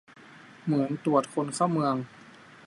[0.65, 1.95] เหมือนตรวจคนเข้าเมือง